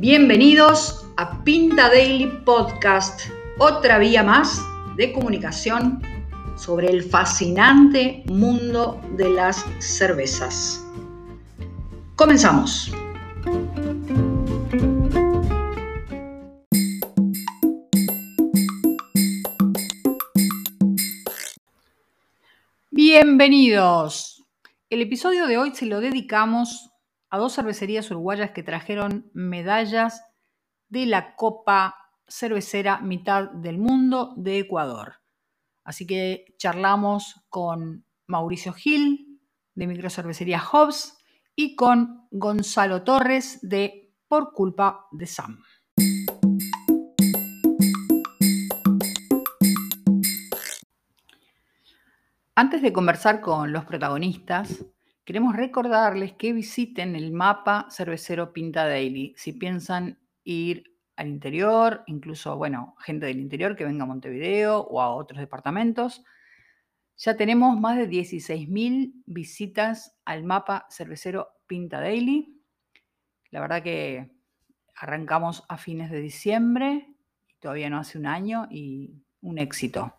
Bienvenidos 0.00 1.06
a 1.18 1.44
Pinta 1.44 1.90
Daily 1.90 2.26
Podcast, 2.46 3.20
otra 3.58 3.98
vía 3.98 4.22
más 4.22 4.58
de 4.96 5.12
comunicación 5.12 6.00
sobre 6.56 6.88
el 6.88 7.02
fascinante 7.02 8.22
mundo 8.24 8.98
de 9.18 9.28
las 9.28 9.62
cervezas. 9.78 10.82
Comenzamos. 12.16 12.90
Bienvenidos. 22.90 24.46
El 24.88 25.02
episodio 25.02 25.46
de 25.46 25.58
hoy 25.58 25.74
se 25.74 25.84
lo 25.84 26.00
dedicamos 26.00 26.89
a 27.30 27.38
dos 27.38 27.54
cervecerías 27.54 28.10
uruguayas 28.10 28.50
que 28.50 28.64
trajeron 28.64 29.30
medallas 29.32 30.24
de 30.88 31.06
la 31.06 31.36
Copa 31.36 31.94
Cervecera 32.26 33.00
Mitad 33.00 33.50
del 33.50 33.78
Mundo 33.78 34.34
de 34.36 34.58
Ecuador. 34.58 35.14
Así 35.84 36.06
que 36.06 36.54
charlamos 36.58 37.40
con 37.48 38.04
Mauricio 38.26 38.72
Gil 38.72 39.40
de 39.74 39.86
Microcervecería 39.86 40.60
Hobbs 40.60 41.18
y 41.54 41.76
con 41.76 42.26
Gonzalo 42.32 43.02
Torres 43.02 43.60
de 43.62 44.12
Por 44.26 44.52
culpa 44.52 45.06
de 45.12 45.26
Sam. 45.26 45.62
Antes 52.56 52.82
de 52.82 52.92
conversar 52.92 53.40
con 53.40 53.72
los 53.72 53.84
protagonistas, 53.84 54.84
queremos 55.24 55.56
recordarles 55.56 56.32
que 56.32 56.52
visiten 56.52 57.16
el 57.16 57.32
mapa 57.32 57.86
cervecero 57.90 58.52
Pinta 58.52 58.86
Daily 58.86 59.34
si 59.36 59.52
piensan 59.52 60.18
ir 60.44 60.90
al 61.16 61.28
interior, 61.28 62.02
incluso, 62.06 62.56
bueno, 62.56 62.96
gente 63.00 63.26
del 63.26 63.40
interior 63.40 63.76
que 63.76 63.84
venga 63.84 64.04
a 64.04 64.06
Montevideo 64.06 64.80
o 64.80 65.02
a 65.02 65.14
otros 65.14 65.38
departamentos. 65.38 66.24
Ya 67.18 67.36
tenemos 67.36 67.78
más 67.78 67.98
de 67.98 68.08
16.000 68.08 69.22
visitas 69.26 70.16
al 70.24 70.44
mapa 70.44 70.86
cervecero 70.88 71.48
Pinta 71.66 72.00
Daily. 72.00 72.58
La 73.50 73.60
verdad 73.60 73.82
que 73.82 74.30
arrancamos 74.96 75.62
a 75.68 75.76
fines 75.76 76.10
de 76.10 76.20
diciembre, 76.20 77.14
todavía 77.58 77.90
no 77.90 77.98
hace 77.98 78.16
un 78.16 78.26
año, 78.26 78.66
y 78.70 79.22
un 79.42 79.58
éxito. 79.58 80.14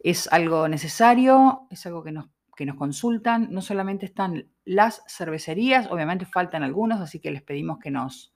Es 0.00 0.26
algo 0.32 0.66
necesario, 0.68 1.68
es 1.70 1.86
algo 1.86 2.02
que 2.02 2.12
nos, 2.12 2.26
que 2.58 2.66
nos 2.66 2.74
consultan. 2.74 3.52
No 3.52 3.62
solamente 3.62 4.04
están 4.04 4.48
las 4.64 5.04
cervecerías, 5.06 5.86
obviamente 5.92 6.26
faltan 6.26 6.64
algunas, 6.64 7.00
así 7.00 7.20
que 7.20 7.30
les 7.30 7.40
pedimos 7.40 7.78
que 7.78 7.92
nos, 7.92 8.34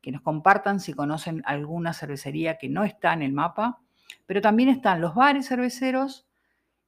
que 0.00 0.10
nos 0.10 0.22
compartan 0.22 0.80
si 0.80 0.92
conocen 0.92 1.40
alguna 1.46 1.92
cervecería 1.92 2.58
que 2.58 2.68
no 2.68 2.82
está 2.82 3.12
en 3.12 3.22
el 3.22 3.32
mapa, 3.32 3.80
pero 4.26 4.40
también 4.40 4.70
están 4.70 5.00
los 5.00 5.14
bares 5.14 5.46
cerveceros 5.46 6.26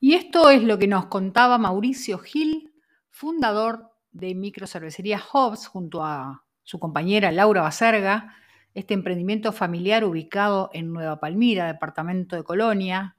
Y 0.00 0.14
esto 0.14 0.48
es 0.48 0.62
lo 0.62 0.78
que 0.78 0.86
nos 0.86 1.06
contaba 1.06 1.58
Mauricio 1.58 2.18
Gil, 2.18 2.72
fundador 3.10 3.87
de 4.18 4.34
microcervecería 4.34 5.20
Hobbs 5.20 5.68
junto 5.68 6.04
a 6.04 6.44
su 6.64 6.78
compañera 6.80 7.30
Laura 7.30 7.62
Bacerga, 7.62 8.34
este 8.74 8.94
emprendimiento 8.94 9.52
familiar 9.52 10.04
ubicado 10.04 10.70
en 10.72 10.92
Nueva 10.92 11.20
Palmira, 11.20 11.66
departamento 11.66 12.34
de 12.34 12.42
Colonia, 12.42 13.16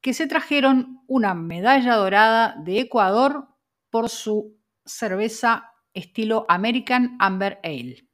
que 0.00 0.14
se 0.14 0.26
trajeron 0.26 1.02
una 1.06 1.34
medalla 1.34 1.94
dorada 1.94 2.56
de 2.64 2.80
Ecuador 2.80 3.48
por 3.90 4.08
su 4.08 4.56
cerveza 4.84 5.72
estilo 5.92 6.46
American 6.48 7.16
Amber 7.20 7.60
Ale. 7.62 8.08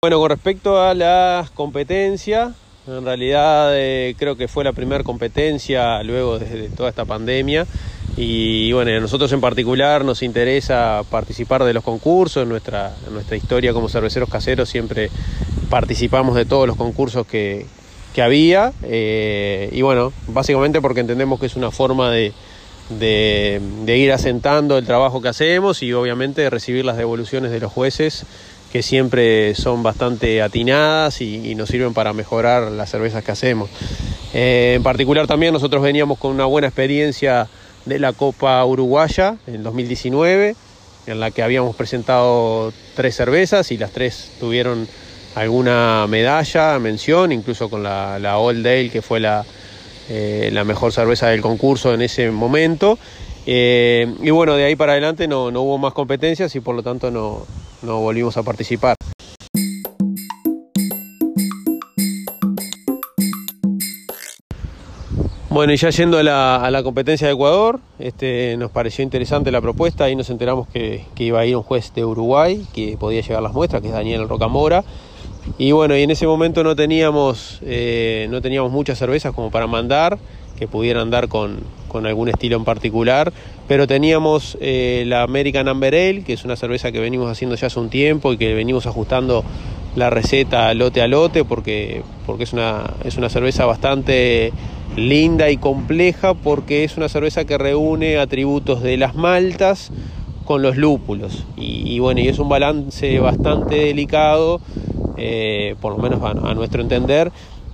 Bueno, 0.00 0.18
con 0.18 0.30
respecto 0.30 0.80
a 0.80 0.94
la 0.94 1.46
competencia, 1.52 2.54
en 2.98 3.04
realidad 3.04 3.70
eh, 3.74 4.14
creo 4.18 4.36
que 4.36 4.48
fue 4.48 4.64
la 4.64 4.72
primera 4.72 5.04
competencia 5.04 6.02
luego 6.02 6.38
de, 6.38 6.68
toda 6.70 6.88
esta 6.88 7.04
pandemia. 7.04 7.66
Y 8.16 8.72
bueno, 8.72 8.90
a 8.94 9.00
nosotros 9.00 9.32
en 9.32 9.40
particular 9.40 10.04
nos 10.04 10.22
interesa 10.22 11.02
participar 11.10 11.64
de 11.64 11.72
los 11.72 11.84
concursos, 11.84 12.42
en 12.42 12.48
nuestra, 12.48 12.94
nuestra 13.10 13.36
historia 13.36 13.72
como 13.72 13.88
cerveceros 13.88 14.28
caseros 14.28 14.68
siempre 14.68 15.10
participamos 15.70 16.34
de 16.34 16.44
todos 16.44 16.66
los 16.66 16.76
concursos 16.76 17.26
que, 17.26 17.66
había. 18.20 18.72
Eh, 18.82 19.70
y 19.72 19.80
bueno, 19.80 20.12
básicamente 20.26 20.82
porque 20.82 21.00
entendemos 21.00 21.40
que 21.40 21.46
es 21.46 21.56
una 21.56 21.70
forma 21.70 22.10
de, 22.10 22.34
de 22.90 23.96
ir 23.96 24.12
asentando 24.12 24.76
el 24.76 24.84
trabajo 24.84 25.22
que 25.22 25.28
hacemos 25.28 25.82
y 25.82 25.94
obviamente 25.94 26.42
de 26.42 26.50
recibir 26.50 26.84
las 26.84 26.98
devoluciones 26.98 27.50
de 27.50 27.60
los 27.60 27.72
jueces 27.72 28.26
que 28.72 28.82
siempre 28.82 29.54
son 29.54 29.82
bastante 29.82 30.42
atinadas 30.42 31.20
y, 31.20 31.54
nos 31.54 31.68
sirven 31.68 31.92
para 31.92 32.12
mejorar 32.12 32.70
las 32.70 32.90
cervezas 32.90 33.24
que 33.24 33.32
hacemos. 33.32 33.68
Eh, 34.32 34.74
en 34.76 34.82
particular 34.82 35.26
también 35.26 35.52
nosotros 35.52 35.82
veníamos 35.82 36.18
con 36.18 36.32
una 36.32 36.44
buena 36.44 36.68
experiencia 36.68 37.48
de 37.84 37.98
la 37.98 38.12
Copa 38.12 38.64
Uruguaya 38.64 39.36
en 39.46 39.62
2019, 39.62 40.54
en 41.06 41.20
la 41.20 41.30
que 41.30 41.42
habíamos 41.42 41.74
presentado 41.74 42.72
tres 42.94 43.16
cervezas 43.16 43.72
y 43.72 43.78
las 43.78 43.90
tres 43.90 44.30
tuvieron 44.38 44.86
alguna 45.34 46.06
medalla, 46.08 46.78
mención, 46.78 47.32
incluso 47.32 47.68
con 47.68 47.82
la, 47.82 48.38
Old 48.38 48.64
Dale, 48.64 48.90
que 48.90 49.02
fue 49.02 49.18
la, 49.18 49.44
eh, 50.08 50.50
la 50.52 50.64
mejor 50.64 50.92
cerveza 50.92 51.28
del 51.28 51.40
concurso 51.40 51.92
en 51.92 52.02
ese 52.02 52.30
momento. 52.30 52.98
Eh, 53.52 54.06
y 54.22 54.30
bueno, 54.30 54.54
de 54.54 54.62
ahí 54.62 54.76
para 54.76 54.92
adelante 54.92 55.26
no, 55.26 55.50
no 55.50 55.62
hubo 55.62 55.76
más 55.76 55.92
competencias 55.92 56.54
y 56.54 56.60
por 56.60 56.76
lo 56.76 56.84
tanto 56.84 57.10
no, 57.10 57.44
no 57.82 57.98
volvimos 57.98 58.36
a 58.36 58.44
participar. 58.44 58.94
Bueno, 65.48 65.72
y 65.72 65.76
ya 65.78 65.90
yendo 65.90 66.18
a 66.18 66.22
la, 66.70 66.82
competencia 66.84 67.26
de 67.26 67.32
Ecuador, 67.32 67.80
este, 67.98 68.56
nos 68.56 68.70
pareció 68.70 69.02
interesante 69.02 69.50
la 69.50 69.60
propuesta, 69.60 70.04
ahí 70.04 70.14
nos 70.14 70.30
enteramos 70.30 70.68
que, 70.68 71.06
iba 71.18 71.40
a 71.40 71.44
ir 71.44 71.56
un 71.56 71.64
juez 71.64 71.92
de 71.92 72.04
Uruguay 72.04 72.64
que 72.72 72.96
podía 72.96 73.20
llevar 73.20 73.42
las 73.42 73.52
muestras, 73.52 73.82
que 73.82 73.88
es 73.88 73.94
Daniel 73.94 74.28
Rocamora. 74.28 74.84
Y 75.58 75.72
bueno, 75.72 75.96
y 75.96 76.02
en 76.02 76.12
ese 76.12 76.24
momento 76.28 76.62
no 76.62 76.76
teníamos, 76.76 77.58
eh, 77.62 78.28
no 78.30 78.40
teníamos 78.40 78.70
muchas 78.70 78.96
cervezas 78.96 79.34
como 79.34 79.50
para 79.50 79.66
mandar, 79.66 80.18
que 80.60 80.68
pudieran 80.68 81.08
dar 81.08 81.28
con, 81.28 81.60
con 81.88 82.06
algún 82.06 82.28
estilo 82.28 82.58
en 82.58 82.64
particular, 82.66 83.32
pero 83.66 83.86
teníamos 83.86 84.58
eh, 84.60 85.04
la 85.06 85.22
American 85.22 85.68
Amber 85.68 85.94
Ale, 85.94 86.22
que 86.22 86.34
es 86.34 86.44
una 86.44 86.54
cerveza 86.54 86.92
que 86.92 87.00
venimos 87.00 87.30
haciendo 87.30 87.56
ya 87.56 87.68
hace 87.68 87.80
un 87.80 87.88
tiempo 87.88 88.30
y 88.34 88.36
que 88.36 88.52
venimos 88.52 88.86
ajustando 88.86 89.42
la 89.96 90.10
receta 90.10 90.72
lote 90.74 91.00
a 91.00 91.08
lote 91.08 91.46
porque, 91.46 92.02
porque 92.26 92.44
es, 92.44 92.52
una, 92.52 92.90
es 93.04 93.16
una 93.16 93.30
cerveza 93.30 93.64
bastante 93.64 94.52
linda 94.96 95.48
y 95.48 95.56
compleja 95.56 96.34
porque 96.34 96.84
es 96.84 96.98
una 96.98 97.08
cerveza 97.08 97.46
que 97.46 97.56
reúne 97.56 98.18
atributos 98.18 98.82
de 98.82 98.98
las 98.98 99.14
maltas 99.14 99.90
con 100.44 100.60
los 100.60 100.76
lúpulos. 100.76 101.46
Y, 101.56 101.98
bueno 102.00 102.20
y 102.20 102.28
es 102.28 102.38
un 102.38 102.50
balance 102.50 103.18
bastante 103.18 103.76
delicado 103.76 104.60
eh, 105.16 105.74
por 105.80 105.96
lo 105.96 106.02
menos 106.02 106.22
a 106.22 106.54
nuestro 106.54 106.82
entender 106.82 107.32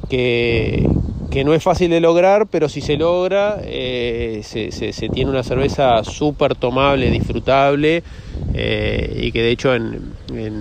que, 0.08 0.88
que 1.31 1.44
no 1.44 1.55
es 1.55 1.62
fácil 1.62 1.90
de 1.90 2.00
lograr, 2.00 2.46
pero 2.46 2.69
si 2.69 2.81
se 2.81 2.96
logra, 2.96 3.58
eh, 3.62 4.43
se, 4.44 5.08
tiene 5.08 5.31
una 5.31 5.43
cerveza 5.43 6.02
súper 6.05 6.55
tomable, 6.55 7.11
disfrutable, 7.11 8.02
eh, 8.55 9.23
y 9.23 9.32
que 9.32 9.43
de 9.43 9.50
hecho 9.50 9.75
en, 9.75 10.14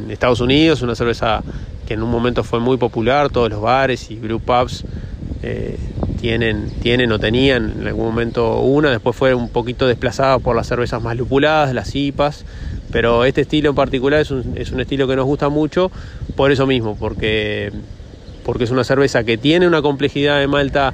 Estados 0.09 0.39
Unidos 0.39 0.81
una 0.81 0.95
cerveza 0.95 1.43
que 1.87 1.95
en 1.95 2.03
un 2.03 2.09
momento 2.09 2.43
fue 2.43 2.59
muy 2.59 2.77
popular, 2.77 3.29
todos 3.29 3.49
los 3.49 3.61
bares 3.61 4.09
y 4.09 4.15
brew 4.15 4.39
pubs 4.39 4.85
eh, 5.43 5.77
tienen, 6.19 6.71
tienen 6.81 7.11
o 7.11 7.19
tenían 7.19 7.75
en 7.81 7.87
algún 7.87 8.05
momento 8.05 8.61
una, 8.61 8.89
después 8.89 9.15
fue 9.15 9.33
un 9.33 9.49
poquito 9.49 9.85
desplazada 9.85 10.39
por 10.39 10.55
las 10.55 10.67
cervezas 10.67 11.01
más 11.01 11.15
lupuladas, 11.17 11.73
las 11.73 11.95
IPAs, 11.95 12.45
Pero 12.91 13.25
este 13.25 13.41
estilo 13.41 13.69
en 13.69 13.75
particular 13.75 14.21
es 14.21 14.31
un, 14.31 14.53
es 14.55 14.71
un 14.71 14.79
estilo 14.79 15.07
que 15.07 15.15
nos 15.15 15.25
gusta 15.25 15.49
mucho 15.49 15.91
por 16.35 16.51
eso 16.51 16.65
mismo, 16.65 16.95
porque, 16.97 17.71
porque 18.45 18.63
es 18.63 18.71
una 18.71 18.83
cerveza 18.83 19.23
que 19.23 19.37
tiene 19.37 19.67
una 19.67 19.81
complejidad 19.81 20.39
de 20.39 20.47
malta 20.47 20.93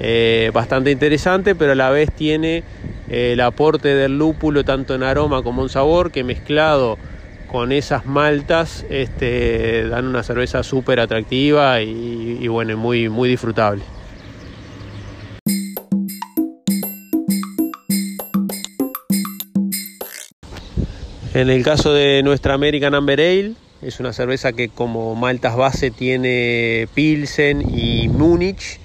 eh, 0.00 0.50
bastante 0.52 0.90
interesante, 0.90 1.54
pero 1.54 1.72
a 1.72 1.74
la 1.74 1.90
vez 1.90 2.10
tiene 2.10 2.64
eh, 3.08 3.32
el 3.34 3.40
aporte 3.40 3.94
del 3.94 4.18
lúpulo 4.18 4.64
tanto 4.64 4.94
en 4.94 5.02
aroma 5.02 5.42
como 5.42 5.62
en 5.62 5.68
sabor, 5.68 6.10
que 6.10 6.24
mezclado 6.24 6.98
con 7.50 7.70
esas 7.70 8.06
maltas 8.06 8.84
este, 8.90 9.88
dan 9.88 10.06
una 10.06 10.22
cerveza 10.22 10.62
súper 10.62 10.98
atractiva 10.98 11.80
y, 11.82 12.38
y 12.40 12.48
bueno, 12.48 12.76
muy, 12.76 13.08
muy 13.08 13.28
disfrutable. 13.28 13.82
En 21.34 21.50
el 21.50 21.62
caso 21.62 21.92
de 21.92 22.22
nuestra 22.22 22.54
American 22.54 22.94
Amber 22.94 23.20
Ale, 23.20 23.52
es 23.86 24.00
una 24.00 24.12
cerveza 24.12 24.52
que 24.52 24.68
como 24.68 25.14
maltas 25.14 25.54
base 25.54 25.92
tiene 25.92 26.88
Pilsen 26.92 27.64
y 27.70 28.08
Múnich 28.08 28.80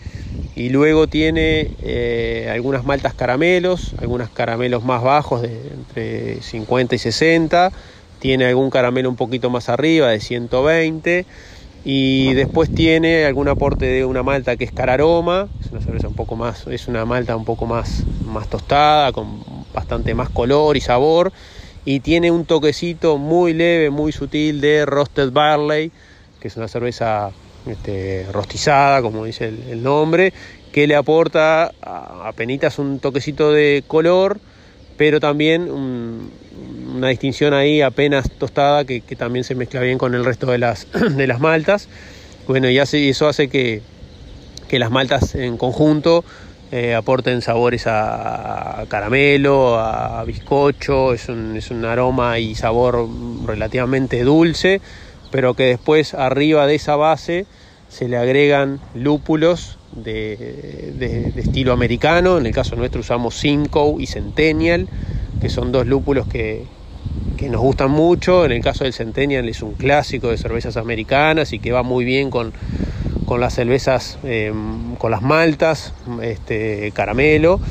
y 0.56 0.70
luego 0.70 1.08
tiene 1.08 1.72
eh, 1.82 2.48
algunas 2.54 2.86
maltas 2.86 3.16
caramelos, 3.16 3.96
algunos 3.98 4.30
caramelos 4.30 4.84
más 4.84 5.02
bajos 5.02 5.42
de 5.42 5.70
entre 5.74 6.42
50 6.44 6.94
y 6.94 7.00
60, 7.00 7.72
tiene 8.20 8.46
algún 8.46 8.70
caramelo 8.70 9.10
un 9.10 9.16
poquito 9.16 9.50
más 9.50 9.70
arriba 9.70 10.10
de 10.10 10.20
120 10.20 11.26
y 11.84 12.34
después 12.36 12.70
tiene 12.70 13.26
algún 13.26 13.48
aporte 13.48 13.88
de 13.88 14.06
una 14.06 14.22
malta 14.22 14.56
que 14.56 14.66
es 14.66 14.72
cararoma, 14.72 15.48
es 15.66 15.72
una 15.72 15.82
cerveza 15.82 16.10
un 16.10 16.14
poco 16.14 16.36
más, 16.36 16.68
es 16.68 16.88
una 16.88 17.06
malta 17.06 17.36
un 17.36 17.46
poco 17.46 17.66
más, 17.66 18.06
más 18.28 18.48
tostada, 18.48 19.12
con 19.14 19.42
bastante 19.74 20.14
más 20.14 20.30
color 20.30 20.78
y 20.78 20.82
sabor 20.82 21.34
y 21.86 22.00
tiene 22.02 22.32
un 22.32 22.46
toquecito 22.46 23.18
muy 23.18 23.54
leve, 23.54 23.90
muy 23.90 24.12
sutil 24.12 24.62
de 24.62 24.86
roasted 24.86 25.32
barley, 25.32 25.92
que 26.40 26.48
es 26.48 26.58
una 26.58 26.68
cerveza 26.68 27.32
este, 27.66 28.26
rostizada, 28.32 29.02
como 29.02 29.26
dice 29.26 29.48
el, 29.48 29.84
nombre, 29.84 30.34
que 30.72 30.88
le 30.88 30.96
aporta 30.96 31.72
apenas 31.82 32.80
un 32.80 33.00
toquecito 33.00 33.52
de 33.52 33.84
color, 33.88 34.40
pero 34.98 35.20
también 35.20 35.70
una 35.72 37.08
distinción 37.08 37.54
ahí 37.54 37.82
apenas 37.82 38.30
tostada 38.32 38.86
que, 38.86 39.02
también 39.18 39.44
se 39.44 39.56
mezcla 39.56 39.82
bien 39.82 39.98
con 39.98 40.14
el 40.14 40.24
resto 40.24 40.48
de 40.52 40.60
las, 40.60 40.88
de 41.18 41.28
las 41.28 41.40
maltas. 41.40 41.88
Bueno, 42.48 42.70
y 42.70 42.78
eso 42.78 43.28
hace 43.28 43.48
que, 43.48 43.82
que 44.68 44.80
las 44.80 44.92
maltas 44.92 45.36
en 45.36 45.58
conjunto 45.58 46.24
eh, 46.72 46.96
aporten 46.96 47.42
sabores 47.42 47.86
a, 47.86 48.86
caramelo, 48.88 49.78
a 49.78 50.24
bizcocho, 50.24 51.14
es 51.14 51.28
un, 51.28 51.58
es 51.58 51.70
un, 51.70 51.84
aroma 51.84 52.40
y 52.40 52.56
sabor 52.56 53.10
relativamente 53.46 54.24
dulce, 54.24 54.80
pero 55.32 55.54
que 55.54 55.64
después 55.64 56.14
arriba 56.14 56.68
de 56.68 56.76
esa 56.76 56.96
base 56.96 57.46
se 57.90 58.08
le 58.08 58.16
agregan 58.16 58.80
lúpulos 58.94 59.78
de, 59.92 61.34
estilo 61.36 61.74
americano, 61.74 62.38
en 62.38 62.46
el 62.46 62.54
caso 62.54 62.78
nuestro 62.78 63.02
usamos 63.02 63.36
Simcoe 63.36 64.02
y 64.02 64.08
Centennial, 64.08 64.88
que 65.42 65.50
son 65.50 65.74
dos 65.74 65.86
lúpulos 65.86 66.26
que, 66.28 66.66
que 67.36 67.50
nos 67.50 67.60
gustan 67.60 67.92
mucho, 67.92 68.46
en 68.46 68.54
el 68.54 68.62
caso 68.62 68.86
del 68.86 68.94
Centennial 68.94 69.50
es 69.50 69.62
un 69.62 69.74
clásico 69.74 70.30
de 70.30 70.38
cervezas 70.38 70.78
americanas 70.78 71.52
y 71.52 71.60
que 71.60 71.74
va 71.74 71.84
muy 71.84 72.06
bien 72.06 72.30
con 72.30 72.54
con 73.32 73.40
las 73.40 73.54
cervezas, 73.54 74.20
em, 74.24 74.98
con 74.98 75.10
las 75.10 75.22
maltas, 75.22 75.94
este, 76.22 76.92
caramelo. 76.94 77.62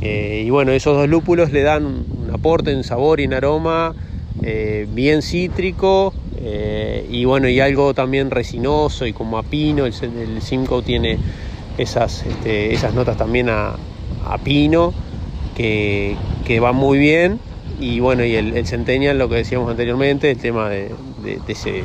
Eh, 0.00 0.44
y 0.46 0.48
bueno, 0.48 0.72
esos 0.72 0.96
dos 0.96 1.06
lúpulos 1.06 1.52
le 1.52 1.60
dan 1.60 1.84
un 1.84 2.30
aporte 2.32 2.72
en 2.72 2.82
sabor 2.82 3.20
y 3.20 3.24
en 3.24 3.34
aroma 3.34 3.94
eh, 4.42 4.86
bien 4.90 5.20
cítrico 5.20 6.14
eh, 6.40 7.06
y 7.10 7.26
bueno, 7.26 7.46
y 7.50 7.60
algo 7.60 7.92
también 7.92 8.30
resinoso 8.30 9.04
y 9.04 9.12
como 9.12 9.36
a 9.36 9.42
pino. 9.42 9.84
El, 9.84 9.92
el 10.02 10.40
Simcoe 10.40 10.80
tiene 10.80 11.18
esas, 11.76 12.24
este, 12.24 12.72
esas 12.72 12.94
notas 12.94 13.18
también 13.18 13.50
a, 13.50 13.76
pino 14.42 14.94
que, 15.54 16.16
que 16.46 16.58
van 16.58 16.76
muy 16.76 16.96
bien. 16.96 17.38
Y 17.78 18.00
bueno, 18.00 18.24
y 18.24 18.34
el, 18.34 18.56
el, 18.56 18.66
Centennial, 18.66 19.18
lo 19.18 19.28
que 19.28 19.34
decíamos 19.34 19.70
anteriormente, 19.70 20.30
el 20.30 20.38
tema 20.38 20.70
de, 20.70 20.90
ese, 21.48 21.84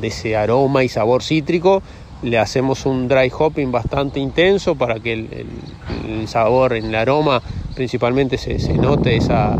de 0.00 0.06
ese 0.08 0.36
aroma 0.36 0.84
y 0.84 0.88
sabor 0.88 1.22
cítrico, 1.22 1.82
le 2.22 2.38
hacemos 2.38 2.86
un 2.86 3.08
dry 3.08 3.30
hopping 3.36 3.70
bastante 3.70 4.20
intenso 4.20 4.74
para 4.74 5.00
que 5.00 5.12
el, 5.12 6.28
sabor 6.28 6.74
en 6.74 6.86
el 6.86 6.94
aroma 6.94 7.42
principalmente 7.74 8.38
se, 8.38 8.56
note 8.74 9.16
esa 9.16 9.56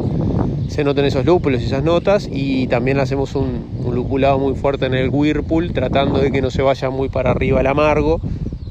se 0.68 0.82
noten 0.82 1.04
esos 1.04 1.24
lúpulos 1.24 1.62
y 1.62 1.66
esas 1.66 1.82
notas. 1.82 2.28
Y 2.30 2.66
también 2.66 2.98
hacemos 2.98 3.34
un, 3.34 3.66
lupulado 3.90 4.38
muy 4.38 4.54
fuerte 4.54 4.86
en 4.86 4.94
el 4.94 5.10
whirlpool 5.10 5.72
tratando 5.72 6.18
de 6.18 6.32
que 6.32 6.42
no 6.42 6.50
se 6.50 6.62
vaya 6.62 6.90
muy 6.90 7.08
para 7.08 7.30
arriba 7.30 7.60
el 7.60 7.66
amargo. 7.66 8.20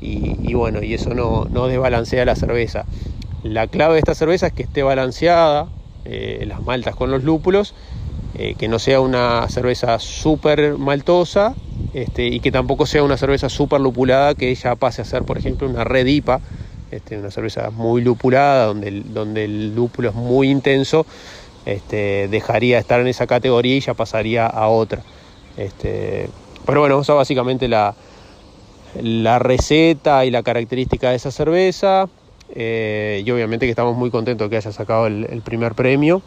Y, 0.01 0.53
bueno 0.53 0.83
y 0.83 0.93
eso 0.93 1.15
no, 1.15 1.45
no, 1.45 1.67
desbalancea 1.67 2.25
la 2.25 2.35
cerveza. 2.35 2.85
La 3.43 3.67
clave 3.67 3.93
de 3.93 3.99
esta 3.99 4.13
cerveza 4.13 4.47
es 4.47 4.53
que 4.53 4.63
esté 4.63 4.83
balanceada 4.83 5.67
eh, 6.05 6.43
las 6.47 6.61
maltas 6.63 6.95
con 6.95 7.09
los 7.09 7.23
lúpulos 7.23 7.73
eh, 8.37 8.55
que 8.57 8.67
no 8.67 8.79
sea 8.79 8.99
una 8.99 9.47
cerveza 9.47 9.97
súper 9.97 10.77
maltosa 10.77 11.55
este, 11.95 12.27
y 12.27 12.41
que 12.41 12.51
tampoco 12.51 12.85
sea 12.85 13.03
una 13.03 13.15
cerveza 13.15 13.47
súper 13.47 13.79
lupulada 13.79 14.35
que 14.35 14.53
ya 14.53 14.75
pase 14.75 15.01
a 15.01 15.05
ser, 15.05 15.23
por 15.23 15.37
ejemplo, 15.37 15.65
una 15.65 15.85
red 15.85 16.05
IPA, 16.05 16.41
este, 16.91 17.17
una 17.17 17.31
cerveza 17.31 17.69
muy 17.69 18.01
lupulada, 18.01 18.65
donde 18.65 18.89
el, 18.89 19.13
donde 19.13 19.45
el 19.45 19.73
lúpulo 19.73 20.09
es 20.09 20.15
muy 20.15 20.49
intenso, 20.49 21.05
este, 21.65 22.27
dejaría 22.27 22.75
de 22.75 22.81
estar 22.81 22.99
en 22.99 23.07
esa 23.07 23.27
categoría 23.27 23.77
y 23.77 23.79
ya 23.79 23.93
pasaría 23.93 24.45
a 24.45 24.67
otra. 24.67 25.03
Pero 25.55 26.81
bueno, 26.81 26.99
esa 26.99 27.13
básicamente 27.13 27.69
la, 27.69 27.95
la 29.01 29.39
receta 29.39 30.25
y 30.25 30.31
la 30.31 30.43
característica 30.43 31.11
de 31.11 31.15
esa 31.15 31.31
cerveza. 31.31 32.09
Eh, 32.53 33.23
y 33.25 33.31
obviamente 33.31 33.65
que 33.65 33.69
estamos 33.69 33.95
muy 33.95 34.11
contentos 34.11 34.49
que 34.49 34.57
haya 34.57 34.73
sacado 34.73 35.07
el, 35.07 35.41
primer 35.45 35.75
premio, 35.75 36.21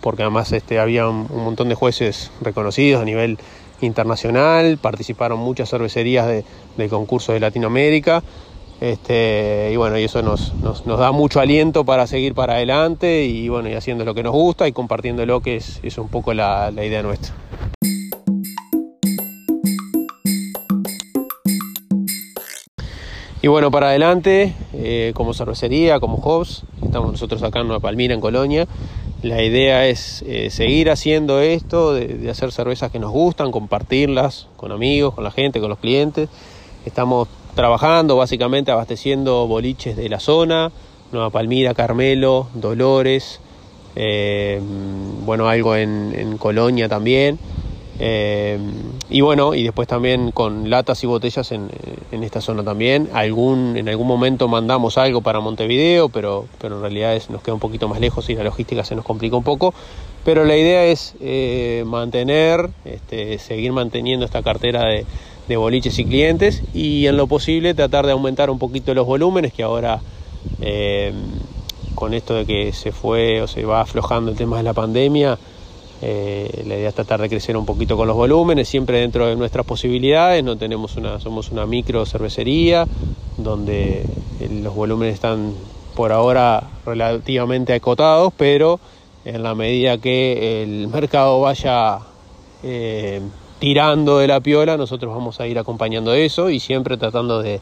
porque 0.00 0.22
además 0.22 0.50
este, 0.50 0.80
había 0.80 1.08
un, 1.08 1.28
montón 1.28 1.68
de 1.68 1.76
jueces 1.76 2.32
reconocidos 2.40 3.00
a 3.00 3.04
nivel 3.04 3.38
internacional, 3.86 4.78
participaron 4.78 5.38
muchas 5.38 5.70
cervecerías 5.70 6.26
de, 6.26 6.44
del 6.76 6.88
concurso 6.88 7.32
de 7.32 7.40
Latinoamérica. 7.40 8.22
Este, 8.80 9.70
y 9.72 9.76
bueno, 9.76 9.98
y 9.98 10.04
eso 10.04 10.22
nos, 10.22 10.54
nos, 10.54 10.84
da 10.86 11.12
mucho 11.12 11.38
aliento 11.38 11.84
para 11.84 12.06
seguir 12.06 12.34
para 12.34 12.54
adelante 12.54 13.26
y 13.26 13.50
bueno, 13.50 13.68
y 13.68 13.74
haciendo 13.74 14.06
lo 14.06 14.14
que 14.14 14.22
nos 14.22 14.32
gusta 14.32 14.66
y 14.66 14.72
compartiéndolo, 14.72 15.40
que 15.40 15.56
es, 15.56 15.80
es 15.82 15.98
un 15.98 16.08
poco 16.08 16.32
la, 16.32 16.72
idea 16.72 17.02
nuestra. 17.02 17.34
Y 23.42 23.48
bueno, 23.48 23.70
para 23.70 23.88
adelante, 23.88 24.54
eh, 24.72 25.12
como 25.14 25.34
cervecería, 25.34 26.00
como 26.00 26.16
host, 26.16 26.64
estamos 26.82 27.12
nosotros 27.12 27.42
acá 27.42 27.60
en 27.60 27.68
Nueva 27.68 27.80
Palmira, 27.80 28.14
en 28.14 28.20
Colonia, 28.20 28.66
la 29.22 29.42
idea 29.42 29.86
es 29.86 30.22
eh, 30.26 30.50
seguir 30.50 30.90
haciendo 30.90 31.40
esto, 31.40 31.94
de, 31.94 32.30
hacer 32.30 32.52
cervezas 32.52 32.90
que 32.90 32.98
nos 32.98 33.10
gustan, 33.10 33.50
compartirlas 33.50 34.46
con 34.56 34.72
amigos, 34.72 35.14
con 35.14 35.24
la 35.24 35.30
gente, 35.30 35.60
con 35.60 35.68
los 35.68 35.78
clientes. 35.78 36.28
Estamos 36.84 37.28
trabajando 37.54 38.16
básicamente 38.16 38.70
abasteciendo 38.70 39.46
boliches 39.46 39.96
de 39.96 40.08
la 40.08 40.20
zona, 40.20 40.72
Nueva 41.12 41.30
Palmira, 41.30 41.74
Carmelo, 41.74 42.48
Dolores, 42.54 43.40
eh, 43.96 44.60
bueno, 45.24 45.48
algo 45.48 45.76
en 45.76 46.38
Colonia 46.38 46.88
también. 46.88 47.38
Eh, 48.02 48.58
y 49.10 49.20
bueno, 49.20 49.54
y 49.54 49.62
después 49.62 49.86
también 49.86 50.32
con 50.32 50.70
latas 50.70 51.04
y 51.04 51.06
botellas 51.06 51.52
en, 51.52 51.68
esta 52.10 52.40
zona 52.40 52.64
también. 52.64 53.10
En 53.12 53.88
algún 53.88 54.06
momento 54.06 54.48
mandamos 54.48 54.96
algo 54.96 55.20
para 55.20 55.40
Montevideo, 55.40 56.08
pero, 56.08 56.46
pero 56.58 56.76
en 56.76 56.80
realidad 56.80 57.14
es, 57.14 57.28
nos 57.28 57.42
queda 57.42 57.54
un 57.54 57.60
poquito 57.60 57.88
más 57.88 58.00
lejos 58.00 58.30
y 58.30 58.34
la 58.34 58.42
logística 58.42 58.84
se 58.84 58.96
nos 58.96 59.04
complica 59.04 59.36
un 59.36 59.44
poco. 59.44 59.74
Pero 60.24 60.44
la 60.44 60.56
idea 60.56 60.86
es 60.86 61.14
eh, 61.20 61.84
mantener, 61.86 62.70
este, 62.86 63.38
seguir 63.38 63.72
manteniendo 63.72 64.24
esta 64.24 64.42
cartera 64.42 64.86
de, 64.86 65.04
boliches 65.56 65.98
y 65.98 66.04
clientes 66.04 66.62
y 66.72 67.08
en 67.08 67.16
lo 67.16 67.26
posible 67.26 67.74
tratar 67.74 68.06
de 68.06 68.12
aumentar 68.12 68.50
un 68.50 68.60
poquito 68.60 68.94
los 68.94 69.04
volúmenes 69.04 69.52
que 69.52 69.64
ahora 69.64 70.00
eh, 70.60 71.12
con 71.96 72.14
esto 72.14 72.34
de 72.34 72.46
que 72.46 72.72
se 72.72 72.92
fue 72.92 73.42
o 73.42 73.48
se 73.48 73.64
va 73.64 73.80
aflojando 73.80 74.30
el 74.30 74.36
tema 74.36 74.58
de 74.58 74.62
la 74.62 74.74
pandemia 74.74 75.40
eh, 76.02 76.64
la 76.66 76.76
idea 76.76 76.88
es 76.88 76.94
tratar 76.94 77.20
de 77.20 77.28
crecer 77.28 77.56
un 77.56 77.66
poquito 77.66 77.96
con 77.96 78.06
los 78.08 78.16
volúmenes, 78.16 78.68
siempre 78.68 79.00
dentro 79.00 79.26
de 79.26 79.36
nuestras 79.36 79.66
posibilidades. 79.66 80.42
No 80.42 80.56
tenemos 80.56 80.96
una, 80.96 81.20
somos 81.20 81.50
una 81.50 81.66
micro 81.66 82.06
cervecería 82.06 82.86
donde 83.36 84.04
los 84.62 84.74
volúmenes 84.74 85.14
están 85.14 85.52
por 85.94 86.12
ahora 86.12 86.62
relativamente 86.86 87.74
acotados, 87.74 88.32
pero 88.36 88.80
en 89.24 89.42
la 89.42 89.54
medida 89.54 89.98
que 89.98 90.62
el 90.62 90.88
mercado 90.88 91.40
vaya 91.40 91.98
eh, 92.62 93.20
tirando 93.58 94.18
de 94.18 94.28
la 94.28 94.40
piola, 94.40 94.78
nosotros 94.78 95.14
vamos 95.14 95.40
a 95.40 95.46
ir 95.46 95.58
acompañando 95.58 96.14
eso 96.14 96.48
y 96.48 96.60
siempre 96.60 96.96
tratando 96.96 97.42
de 97.42 97.60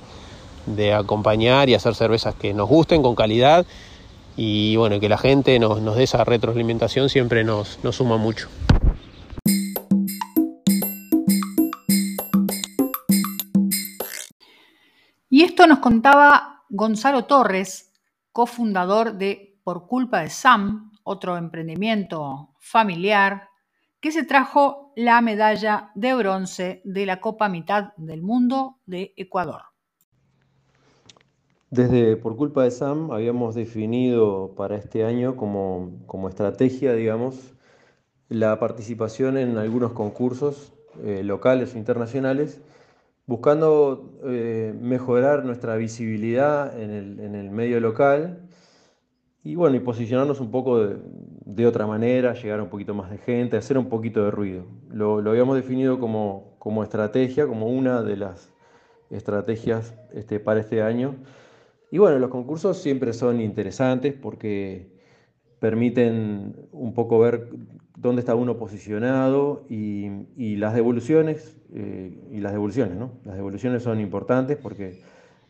acompañar 0.95 1.69
y 1.69 1.75
hacer 1.75 1.97
cervezas 1.97 2.35
que 2.37 2.55
nos 2.55 2.69
gusten 2.69 3.03
con 3.03 3.17
calidad 3.17 3.67
y 4.41 4.77
bueno, 4.77 5.01
que 5.01 5.09
la 5.09 5.19
gente 5.19 5.59
nos, 5.59 5.85
dé 5.97 6.05
esa 6.05 6.23
retroalimentación 6.23 7.09
siempre 7.09 7.43
nos, 7.43 7.83
nos 7.83 7.97
suma 7.97 8.19
mucho. 8.19 8.49
Y 15.29 15.43
esto 15.43 15.67
nos 15.67 15.81
contaba 15.81 16.63
Gonzalo 16.69 17.25
Torres, 17.25 17.93
cofundador 18.31 19.15
de 19.15 19.59
Por 19.65 19.89
culpa 19.89 20.21
de 20.21 20.31
Sam, 20.31 20.93
otro 21.03 21.37
emprendimiento 21.37 22.55
familiar, 22.61 23.49
que 24.01 24.13
se 24.13 24.23
trajo 24.23 24.93
la 24.95 25.21
medalla 25.21 25.91
de 25.97 26.15
bronce 26.15 26.81
de 26.85 27.07
la 27.07 27.21
Copa 27.21 27.49
Mitad 27.49 27.93
del 27.97 28.23
Mundo 28.23 28.79
de 28.87 29.15
Ecuador. 29.17 29.68
Desde 31.71 32.17
Por 32.17 32.35
culpa 32.37 32.65
de 32.65 32.71
Sam 32.71 33.11
habíamos 33.11 33.55
definido 33.55 34.55
para 34.57 34.77
este 34.77 35.05
año 35.05 35.37
como, 35.37 36.01
estrategia, 36.31 36.95
digamos, 36.95 37.55
la 38.31 38.59
participación 38.59 39.37
en 39.37 39.59
algunos 39.59 39.93
concursos 39.93 40.73
eh, 41.05 41.23
locales 41.23 41.75
o 41.75 41.79
internacionales, 41.79 42.63
buscando 43.27 44.19
eh, 44.25 44.75
mejorar 44.81 45.45
nuestra 45.45 45.77
visibilidad 45.77 46.81
en 46.81 46.91
el, 47.35 47.51
medio 47.51 47.81
local 47.81 48.49
y 49.45 49.55
bueno, 49.55 49.77
y 49.77 49.81
posicionarnos 49.81 50.41
un 50.41 50.51
poco 50.51 50.79
de, 50.81 51.67
otra 51.67 51.87
manera, 51.87 52.33
llegar 52.33 52.61
a 52.61 52.63
un 52.63 52.71
poquito 52.71 52.95
más 52.95 53.11
de 53.11 53.19
gente, 53.19 53.59
hacer 53.59 53.77
un 53.77 53.91
poquito 53.91 54.25
de 54.25 54.31
ruido. 54.31 54.65
Lo, 54.91 55.19
habíamos 55.19 55.55
definido 55.55 56.01
como, 56.01 56.83
estrategia, 56.83 57.47
como 57.47 57.67
una 57.67 58.03
de 58.03 58.17
las 58.17 58.51
estrategias 59.11 59.93
este, 60.15 60.41
para 60.41 60.61
este 60.61 60.81
año. 60.81 61.17
Y 61.91 61.99
bueno, 61.99 62.19
los 62.19 62.31
concursos 62.31 62.79
siempre 62.79 63.13
son 63.13 63.41
interesantes 63.41 64.15
porque 64.15 64.91
permiten 65.59 66.69
un 66.73 66.95
poco 66.95 67.19
ver 67.19 67.49
dónde 67.97 68.21
está 68.21 68.35
uno 68.35 68.57
posicionado 68.59 69.65
y, 69.69 70.57
las 70.57 70.75
devoluciones, 70.75 71.57
eh, 71.75 72.17
y 72.31 72.39
las 72.41 72.53
devoluciones, 72.53 72.97
¿no? 72.97 73.13
Las 73.25 73.37
devoluciones 73.37 73.83
son 73.83 74.01
importantes 74.01 74.57
porque 74.57 75.03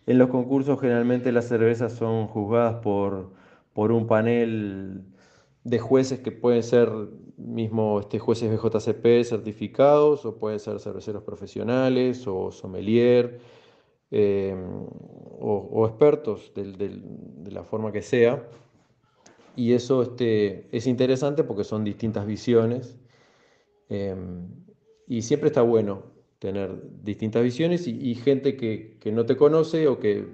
en 0.07 0.19
los 0.19 0.31
concursos 0.31 0.81
generalmente 0.81 1.33
las 1.33 1.47
cervezas 1.47 1.93
son 1.93 2.27
juzgadas 2.29 2.77
por, 2.77 3.33
por 3.75 3.93
un 3.93 4.07
panel 4.07 5.03
de 5.65 5.79
jueces 5.79 6.21
que 6.21 6.33
pueden 6.33 6.63
ser 6.63 6.91
mismo 7.37 8.01
este, 8.01 8.19
jueces 8.19 8.51
BJCP 8.51 9.25
certificados 9.25 10.25
o 10.25 10.39
pueden 10.39 10.59
ser 10.61 10.81
cerveceros 10.81 11.23
profesionales 11.23 12.27
o 12.27 12.51
sommelier 12.51 13.41
Em, 14.11 14.87
o, 15.41 15.87
expertos 15.87 16.53
de 16.55 17.51
la 17.53 17.63
forma 17.65 17.93
que 17.93 18.03
sea. 18.03 18.49
Y 19.57 19.73
eso 19.73 20.03
este, 20.03 20.69
es 20.73 20.87
interesante 20.87 21.45
porque 21.45 21.65
son 21.65 21.85
distintas 21.85 22.27
visiones. 22.27 22.99
Em, 23.89 24.49
y 25.07 25.23
siempre 25.23 25.49
está 25.49 25.63
bueno 25.63 26.05
tener 26.39 26.81
distintas 27.03 27.43
visiones 27.43 27.87
y, 27.89 28.15
gente 28.15 28.57
que, 28.57 28.99
no 29.13 29.27
te 29.27 29.37
conoce 29.37 29.89
o 29.89 29.99
que 29.99 30.27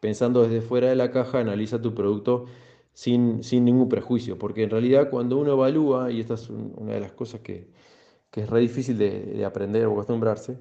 pensando 0.00 0.42
desde 0.42 0.60
fuera 0.62 0.88
de 0.88 0.96
la 0.96 1.10
caja 1.12 1.40
analiza 1.40 1.80
tu 1.80 1.94
producto 1.94 2.46
sin, 2.94 3.40
ningún 3.64 3.88
prejuicio. 3.88 4.38
Porque 4.38 4.64
en 4.64 4.70
realidad 4.70 5.10
cuando 5.10 5.38
uno 5.38 5.52
evalúa, 5.52 6.10
y 6.10 6.20
esta 6.20 6.34
es 6.34 6.48
una 6.50 6.94
de 6.94 7.00
las 7.00 7.12
cosas 7.12 7.40
que, 7.40 7.68
es 8.34 8.50
re 8.50 8.60
difícil 8.60 8.98
de 8.98 9.44
aprender 9.44 9.86
o 9.86 9.92
acostumbrarse, 9.92 10.58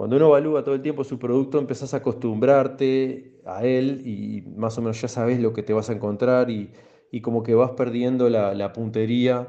cuando 0.00 0.16
uno 0.16 0.28
evalúa 0.28 0.64
todo 0.64 0.74
el 0.74 0.80
tiempo 0.80 1.04
su 1.04 1.18
producto, 1.18 1.58
empezás 1.58 1.92
a 1.92 1.98
acostumbrarte 1.98 3.38
a 3.44 3.66
él 3.66 4.00
y 4.06 4.40
más 4.56 4.78
o 4.78 4.80
menos 4.80 4.98
ya 4.98 5.08
sabes 5.08 5.38
lo 5.40 5.52
que 5.52 5.62
te 5.62 5.74
vas 5.74 5.90
a 5.90 5.92
encontrar 5.92 6.48
y, 6.48 6.72
como 7.20 7.42
que 7.42 7.54
vas 7.54 7.72
perdiendo 7.72 8.30
la, 8.30 8.72
puntería 8.72 9.48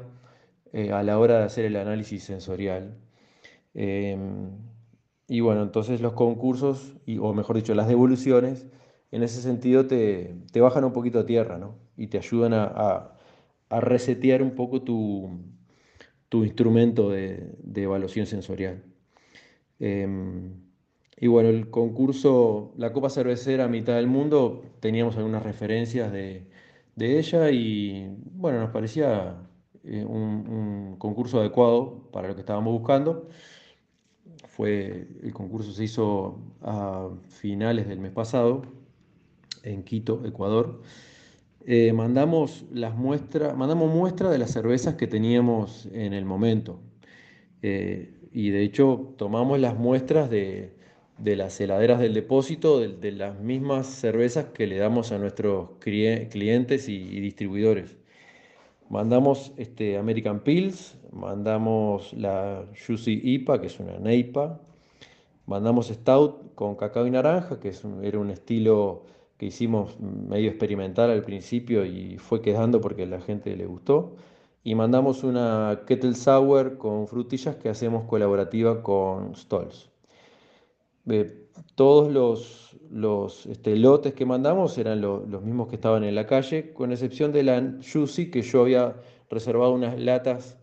eh, 0.74 0.92
a 0.92 1.02
la 1.04 1.18
hora 1.18 1.38
de 1.38 1.44
hacer 1.44 1.64
el 1.64 1.76
análisis 1.76 2.24
sensorial. 2.24 2.98
Em, 3.72 4.50
y 5.26 5.40
bueno, 5.40 5.62
entonces 5.62 6.02
los 6.02 6.12
concursos, 6.12 6.98
o 7.18 7.32
mejor 7.32 7.56
dicho, 7.56 7.74
las 7.74 7.88
devoluciones, 7.88 8.66
en 9.10 9.22
ese 9.22 9.40
sentido 9.40 9.86
te, 9.86 10.36
bajan 10.60 10.84
un 10.84 10.92
poquito 10.92 11.20
a 11.20 11.24
tierra, 11.24 11.56
¿no? 11.56 11.78
Y 11.96 12.08
te 12.08 12.18
ayudan 12.18 12.52
a, 12.52 13.14
resetear 13.70 14.42
un 14.42 14.54
poco 14.54 14.82
tu, 14.82 15.30
instrumento 16.30 17.08
de 17.08 17.56
evaluación 17.74 18.26
sensorial. 18.26 18.91
Em, 19.82 20.62
y 21.16 21.26
bueno, 21.26 21.48
el 21.48 21.68
concurso, 21.68 22.72
la 22.76 22.92
Copa 22.92 23.10
Cervecera 23.10 23.66
Mitad 23.66 23.96
del 23.96 24.06
Mundo, 24.06 24.62
teníamos 24.78 25.16
algunas 25.16 25.42
referencias 25.42 26.12
de, 26.12 26.46
ella 26.96 27.50
y 27.50 28.06
bueno, 28.32 28.60
nos 28.60 28.70
parecía 28.70 29.36
eh, 29.84 30.04
un, 30.04 30.96
concurso 30.98 31.40
adecuado 31.40 32.08
para 32.12 32.28
lo 32.28 32.34
que 32.36 32.42
estábamos 32.42 32.72
buscando. 32.72 33.28
Fue, 34.46 35.08
el 35.22 35.32
concurso 35.32 35.72
se 35.72 35.84
hizo 35.84 36.38
a 36.60 37.08
finales 37.28 37.88
del 37.88 37.98
mes 37.98 38.12
pasado 38.12 38.62
en 39.64 39.82
Quito, 39.82 40.24
Ecuador. 40.24 40.82
Eh, 41.66 41.92
mandamos 41.92 42.66
las 42.72 42.94
muestras, 42.94 43.56
mandamos 43.56 43.92
muestras 43.92 44.30
de 44.30 44.38
las 44.38 44.52
cervezas 44.52 44.94
que 44.94 45.08
teníamos 45.08 45.88
en 45.92 46.12
el 46.12 46.24
momento. 46.24 46.78
Eh, 47.62 48.21
y 48.32 48.50
de 48.50 48.62
hecho 48.62 49.14
tomamos 49.16 49.60
las 49.60 49.76
muestras 49.76 50.30
de, 50.30 50.72
las 51.18 51.60
heladeras 51.60 52.00
del 52.00 52.14
depósito, 52.14 52.80
de, 52.80 53.12
las 53.12 53.38
mismas 53.38 53.86
cervezas 53.86 54.46
que 54.46 54.66
le 54.66 54.78
damos 54.78 55.12
a 55.12 55.18
nuestros 55.18 55.70
clientes 55.78 56.88
y, 56.88 57.20
distribuidores. 57.20 57.96
Mandamos 58.88 59.52
este, 59.56 59.96
American 59.96 60.40
Pills, 60.40 60.98
mandamos 61.12 62.12
la 62.14 62.66
Juicy 62.86 63.20
IPA, 63.22 63.60
que 63.60 63.66
es 63.68 63.80
una 63.80 63.98
NEIPA, 63.98 64.60
mandamos 65.46 65.88
Stout 65.88 66.54
con 66.54 66.76
cacao 66.76 67.06
y 67.06 67.10
naranja, 67.10 67.58
que 67.60 67.72
era 68.02 68.18
un 68.18 68.30
estilo 68.30 69.04
que 69.38 69.46
hicimos 69.46 69.98
medio 70.00 70.48
experimental 70.50 71.10
al 71.10 71.24
principio 71.24 71.84
y 71.84 72.16
fue 72.18 72.40
quedando 72.42 72.80
porque 72.80 73.04
a 73.04 73.06
la 73.06 73.20
gente 73.20 73.56
le 73.56 73.66
gustó 73.66 74.14
y 74.64 74.74
mandamos 74.74 75.24
una 75.24 75.82
Kettle 75.86 76.14
Sour 76.14 76.78
con 76.78 77.08
frutillas 77.08 77.56
que 77.56 77.68
hacemos 77.68 78.04
colaborativa 78.04 78.82
con 78.82 79.34
Stolz. 79.34 79.90
todos 81.74 82.12
los, 82.90 83.46
este, 83.46 83.76
lotes 83.76 84.14
que 84.14 84.24
mandamos 84.26 84.78
eran 84.78 85.00
los 85.00 85.42
mismos 85.42 85.68
que 85.68 85.76
estaban 85.76 86.04
en 86.04 86.14
la 86.14 86.26
calle, 86.26 86.72
con 86.72 86.92
excepción 86.92 87.32
de 87.32 87.42
la 87.42 87.78
Juicy, 87.82 88.30
que 88.30 88.42
yo 88.42 88.62
había 88.62 88.96
reservado 89.30 89.72
unas 89.72 89.98
latas 89.98 90.58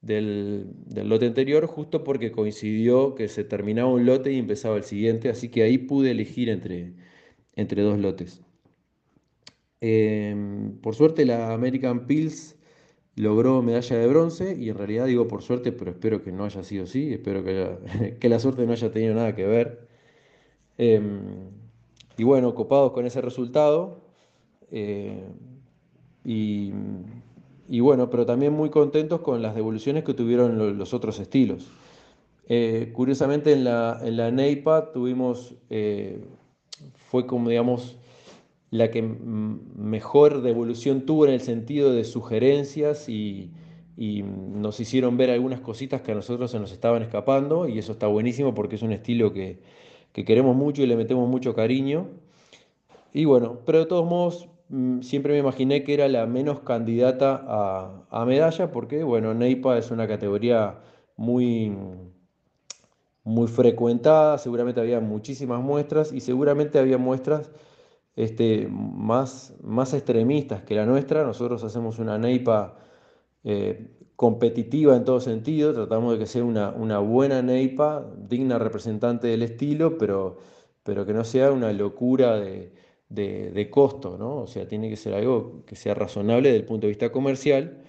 del, 0.00 0.66
lote 0.94 1.26
anterior, 1.26 1.66
justo 1.66 2.04
porque 2.04 2.32
coincidió 2.32 3.14
que 3.14 3.28
se 3.28 3.44
terminaba 3.44 3.90
un 3.90 4.06
lote 4.06 4.32
y 4.32 4.38
empezaba 4.38 4.76
el 4.76 4.84
siguiente, 4.84 5.28
así 5.30 5.48
que 5.50 5.62
ahí 5.62 5.78
pude 5.78 6.10
elegir 6.12 6.48
entre, 6.50 6.94
entre 7.56 7.82
dos 7.82 7.98
lotes. 7.98 8.42
Em, 9.80 10.78
por 10.80 10.94
suerte 10.94 11.24
la 11.24 11.52
American 11.52 12.06
Pills 12.06 12.56
logró 13.16 13.62
medalla 13.62 13.98
de 13.98 14.06
bronce 14.06 14.56
y 14.58 14.70
en 14.70 14.78
realidad 14.78 15.06
digo 15.06 15.28
por 15.28 15.42
suerte, 15.42 15.72
pero 15.72 15.90
espero 15.90 16.22
que 16.22 16.32
no 16.32 16.44
haya 16.44 16.62
sido 16.62 16.84
así, 16.84 17.12
espero 17.12 17.44
que, 17.44 18.16
que 18.20 18.28
la 18.28 18.38
suerte 18.38 18.66
no 18.66 18.72
haya 18.72 18.90
tenido 18.90 19.14
nada 19.14 19.34
que 19.34 19.46
ver. 19.46 19.88
Em, 20.78 21.50
y 22.16 22.24
bueno, 22.24 22.54
copados 22.54 22.92
con 22.92 23.06
ese 23.06 23.20
resultado. 23.20 24.00
Eh, 24.70 25.22
y, 26.24 27.80
bueno, 27.80 28.10
pero 28.10 28.26
también 28.26 28.52
muy 28.52 28.70
contentos 28.70 29.20
con 29.20 29.42
las 29.42 29.54
devoluciones 29.54 30.04
que 30.04 30.14
tuvieron 30.14 30.78
los, 30.78 30.94
otros 30.94 31.18
estilos. 31.20 31.70
Eh, 32.48 32.90
curiosamente 32.92 33.52
en 33.52 33.64
la, 33.64 34.00
en 34.02 34.16
la 34.16 34.30
NEIPA 34.30 34.92
tuvimos, 34.92 35.54
eh, 35.70 36.20
fue 37.10 37.26
como 37.26 37.48
digamos, 37.48 37.96
la 38.72 38.90
que 38.90 39.02
mejor 39.02 40.40
devolución 40.40 41.02
tuvo 41.02 41.26
en 41.26 41.34
el 41.34 41.42
sentido 41.42 41.92
de 41.92 42.04
sugerencias 42.04 43.08
y, 43.08 43.52
nos 43.94 44.80
hicieron 44.80 45.16
ver 45.18 45.30
algunas 45.30 45.60
cositas 45.60 46.00
que 46.00 46.12
a 46.12 46.14
nosotros 46.14 46.50
se 46.50 46.58
nos 46.58 46.72
estaban 46.72 47.02
escapando 47.02 47.68
y 47.68 47.78
eso 47.78 47.92
está 47.92 48.06
buenísimo 48.06 48.54
porque 48.54 48.76
es 48.76 48.82
un 48.82 48.90
estilo 48.90 49.32
que, 49.32 49.60
queremos 50.12 50.56
mucho 50.56 50.82
y 50.82 50.86
le 50.86 50.96
metemos 50.96 51.28
mucho 51.28 51.54
cariño. 51.54 52.08
Y 53.12 53.26
bueno, 53.26 53.58
pero 53.66 53.80
de 53.80 53.86
todos 53.86 54.08
modos 54.08 54.48
siempre 55.02 55.34
me 55.34 55.40
imaginé 55.40 55.84
que 55.84 55.94
era 55.94 56.08
la 56.08 56.26
menos 56.26 56.60
candidata 56.60 57.44
a, 57.46 58.06
a 58.10 58.24
medalla 58.24 58.72
porque 58.72 59.04
bueno, 59.04 59.34
Neipa 59.34 59.76
es 59.76 59.90
una 59.90 60.08
categoría 60.08 60.78
muy 61.16 61.72
muy 63.24 63.46
frecuentada, 63.46 64.38
seguramente 64.38 64.80
había 64.80 64.98
muchísimas 65.00 65.60
muestras 65.62 66.12
y 66.12 66.20
seguramente 66.20 66.78
había 66.78 66.98
muestras 66.98 67.50
este, 68.16 68.68
más, 68.68 69.54
más 69.62 69.94
extremistas 69.94 70.62
que 70.62 70.74
la 70.74 70.86
nuestra. 70.86 71.24
Nosotros 71.24 71.64
hacemos 71.64 71.98
una 71.98 72.18
neipa 72.18 72.78
eh, 73.44 73.90
competitiva 74.16 74.96
en 74.96 75.04
todo 75.04 75.20
sentido, 75.20 75.74
tratamos 75.74 76.12
de 76.14 76.18
que 76.20 76.26
sea 76.26 76.44
una, 76.44 76.70
una, 76.70 76.98
buena 76.98 77.42
neipa, 77.42 78.06
digna 78.28 78.58
representante 78.58 79.26
del 79.28 79.42
estilo, 79.42 79.98
pero, 79.98 80.38
pero 80.82 81.06
que 81.06 81.12
no 81.12 81.24
sea 81.24 81.50
una 81.50 81.72
locura 81.72 82.38
de, 82.38 82.72
de, 83.08 83.70
costo, 83.70 84.16
¿no? 84.18 84.36
O 84.42 84.46
sea, 84.46 84.66
tiene 84.66 84.88
que 84.88 84.96
ser 84.96 85.14
algo 85.14 85.64
que 85.66 85.76
sea 85.76 85.94
razonable 85.94 86.48
desde 86.50 86.60
el 86.60 86.66
punto 86.66 86.86
de 86.86 86.90
vista 86.90 87.12
comercial. 87.12 87.82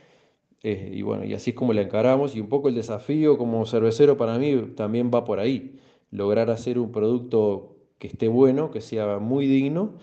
Eh, 0.64 0.92
y 0.94 1.02
bueno, 1.02 1.26
y 1.26 1.34
así 1.34 1.52
es 1.52 1.56
como 1.56 1.74
la 1.74 1.82
encaramos. 1.82 2.36
Y 2.36 2.40
un 2.42 2.50
poco 2.50 2.70
el 2.70 2.76
desafío 2.76 3.38
como 3.38 3.66
cervecero 3.66 4.18
para 4.18 4.38
mí 4.38 4.56
también 4.76 5.12
va 5.14 5.26
por 5.26 5.40
ahí. 5.40 5.80
Lograr 6.12 6.50
hacer 6.50 6.80
un 6.80 6.92
producto 6.92 7.76
que 8.00 8.08
esté 8.08 8.28
bueno, 8.28 8.72
que 8.72 8.82
sea 8.82 9.20
muy 9.20 9.48
digno, 9.48 9.94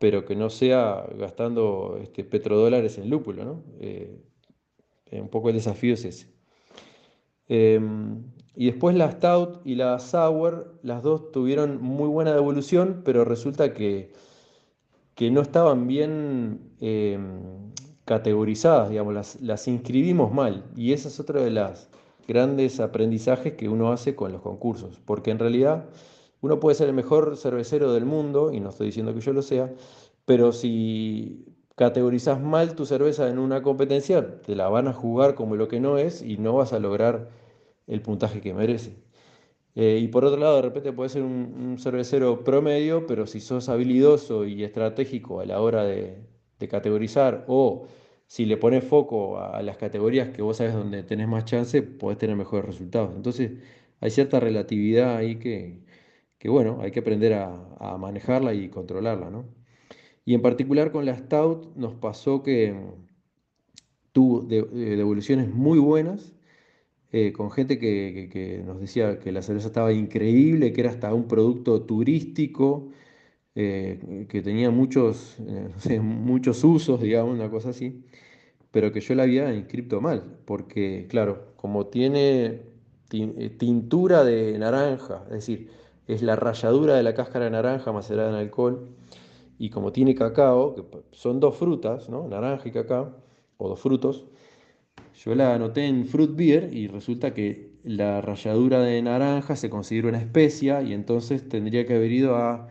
pero 0.00 0.24
que 0.24 0.34
no 0.34 0.48
sea 0.48 1.06
gastando 1.18 1.98
este, 2.02 2.24
petrodólares 2.24 2.96
en 2.96 3.10
lúpulo, 3.10 3.44
¿no? 3.44 3.62
Eh, 3.80 4.18
un 5.12 5.28
poco 5.28 5.50
el 5.50 5.56
desafío 5.56 5.92
es 5.92 6.06
ese. 6.06 6.26
Em, 7.48 8.22
y 8.56 8.66
después 8.66 8.96
la 8.96 9.10
Stout 9.10 9.60
y 9.66 9.74
la 9.74 9.98
Sour, 9.98 10.78
las 10.82 11.02
dos 11.02 11.32
tuvieron 11.32 11.82
muy 11.82 12.08
buena 12.08 12.32
devolución, 12.32 13.02
pero 13.04 13.26
resulta 13.26 13.74
que, 13.74 14.10
que 15.14 15.30
no 15.30 15.42
estaban 15.42 15.86
bien 15.86 16.72
em, 16.80 17.70
categorizadas, 18.06 18.88
digamos, 18.88 19.12
las, 19.12 19.38
las 19.42 19.68
inscribimos 19.68 20.32
mal. 20.32 20.64
Y 20.76 20.94
esa 20.94 21.08
es 21.08 21.20
otra 21.20 21.42
de 21.42 21.50
las 21.50 21.90
grandes 22.26 22.80
aprendizajes 22.80 23.52
que 23.52 23.68
uno 23.68 23.92
hace 23.92 24.14
con 24.14 24.32
los 24.32 24.40
concursos, 24.40 24.98
porque 25.04 25.30
en 25.30 25.40
realidad 25.40 25.84
uno 26.40 26.60
puede 26.60 26.76
ser 26.76 26.88
el 26.88 26.94
mejor 26.94 27.36
cervecero 27.36 27.92
del 27.92 28.06
mundo, 28.06 28.52
y 28.52 28.60
no 28.60 28.70
estoy 28.70 28.86
diciendo 28.86 29.14
que 29.14 29.20
yo 29.20 29.32
lo 29.32 29.42
sea, 29.42 29.72
pero 30.24 30.52
si 30.52 31.44
categorizas 31.76 32.40
mal 32.40 32.74
tu 32.74 32.86
cerveza 32.86 33.28
en 33.30 33.38
una 33.38 33.62
competencia, 33.62 34.40
te 34.42 34.54
la 34.54 34.68
van 34.68 34.88
a 34.88 34.92
jugar 34.92 35.34
como 35.34 35.56
lo 35.56 35.68
que 35.68 35.80
no 35.80 35.98
es 35.98 36.22
y 36.22 36.36
no 36.38 36.54
vas 36.54 36.72
a 36.72 36.78
lograr 36.78 37.30
el 37.86 38.02
puntaje 38.02 38.40
que 38.40 38.54
merece. 38.54 38.96
Eh, 39.74 40.00
y 40.02 40.08
por 40.08 40.24
otro 40.24 40.38
lado, 40.38 40.56
de 40.56 40.62
repente 40.62 40.92
puede 40.92 41.10
ser 41.10 41.22
un, 41.22 41.78
cervecero 41.78 42.44
promedio, 42.44 43.06
pero 43.06 43.26
si 43.26 43.40
sos 43.40 43.68
habilidoso 43.68 44.44
y 44.44 44.64
estratégico 44.64 45.40
a 45.40 45.46
la 45.46 45.60
hora 45.60 45.84
de, 45.84 46.18
categorizar 46.68 47.44
o 47.48 47.86
si 48.26 48.44
le 48.44 48.58
pones 48.58 48.84
foco 48.84 49.38
a, 49.38 49.62
las 49.62 49.78
categorías 49.78 50.28
que 50.28 50.42
vos 50.42 50.58
sabes 50.58 50.74
donde 50.74 51.02
tenés 51.02 51.28
más 51.28 51.46
chance, 51.46 51.82
podés 51.82 52.18
tener 52.18 52.36
mejores 52.36 52.66
resultados. 52.66 53.14
Entonces, 53.16 53.52
hay 54.00 54.10
cierta 54.10 54.40
relatividad 54.40 55.16
ahí 55.16 55.36
que, 55.38 55.80
que 56.40 56.48
bueno, 56.50 56.80
hay 56.82 56.90
que 56.92 57.00
aprender 57.00 57.34
a, 57.34 57.96
manejarla 57.98 58.54
y 58.54 58.68
controlarla, 58.70 59.30
¿no? 59.30 59.46
Y 60.24 60.34
en 60.34 60.42
particular 60.42 60.92
con 60.92 61.06
la 61.06 61.16
Stout 61.16 61.76
nos 61.76 61.94
pasó 61.94 62.42
que 62.42 62.74
tuvo 64.12 64.42
devoluciones 64.42 65.48
muy 65.54 65.78
buenas, 65.78 66.34
eh, 67.12 67.32
con 67.32 67.50
gente 67.50 67.78
que, 67.78 68.62
nos 68.66 68.80
decía 68.80 69.18
que 69.20 69.32
la 69.32 69.42
cerveza 69.42 69.68
estaba 69.68 69.92
increíble, 69.92 70.72
que 70.72 70.80
era 70.82 70.90
hasta 70.90 71.14
un 71.14 71.28
producto 71.28 71.82
turístico, 71.82 72.90
eh, 73.54 74.26
que 74.28 74.42
tenía 74.42 74.70
muchos, 74.70 75.38
eh, 75.88 76.00
muchos 76.00 76.64
usos, 76.64 77.00
digamos, 77.00 77.34
una 77.34 77.50
cosa 77.50 77.70
así 77.70 78.04
pero 78.70 78.92
que 78.92 79.00
yo 79.00 79.14
la 79.14 79.24
había 79.24 79.52
inscrito 79.54 80.00
mal, 80.00 80.38
porque 80.44 81.06
claro, 81.08 81.52
como 81.56 81.86
tiene 81.86 82.62
eh, 83.12 83.50
tintura 83.58 84.24
de 84.24 84.58
naranja, 84.58 85.24
es 85.26 85.34
decir, 85.34 85.70
es 86.14 86.22
la 86.22 86.36
ralladura 86.36 86.94
de 86.94 87.02
la 87.02 87.14
cáscara 87.14 87.46
de 87.46 87.50
naranja 87.52 87.92
macerada 87.92 88.30
en 88.30 88.36
alcohol, 88.36 88.88
y 89.58 89.70
como 89.70 89.92
tiene 89.92 90.14
cacao, 90.14 90.74
que 90.74 90.84
son 91.12 91.40
dos 91.40 91.56
frutas, 91.56 92.08
¿no? 92.08 92.26
naranja 92.28 92.68
y 92.68 92.72
cacao, 92.72 93.16
o 93.58 93.68
dos 93.68 93.80
frutos, 93.80 94.24
yo 95.14 95.34
la 95.34 95.54
anoté 95.54 95.86
en 95.86 96.06
fruit 96.06 96.34
beer 96.34 96.70
y 96.72 96.88
resulta 96.88 97.34
que 97.34 97.70
la 97.84 98.20
ralladura 98.20 98.80
de 98.80 99.02
naranja 99.02 99.56
se 99.56 99.70
considera 99.70 100.08
una 100.08 100.18
especia 100.18 100.82
y 100.82 100.92
entonces 100.94 101.48
tendría 101.48 101.86
que 101.86 101.94
haber 101.94 102.12
ido 102.12 102.36
a, 102.36 102.68